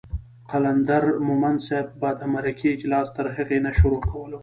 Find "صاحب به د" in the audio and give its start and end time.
1.67-2.21